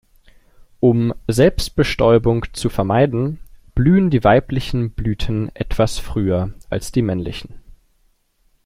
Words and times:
Um 0.79 1.13
Selbstbestäubung 1.27 2.47
zu 2.53 2.69
vermeiden, 2.71 3.39
blühen 3.75 4.09
die 4.09 4.23
weiblichen 4.23 4.89
Blüten 4.93 5.51
etwas 5.55 5.99
früher 5.99 6.55
als 6.71 6.91
die 6.91 7.03
männlichen. 7.03 7.61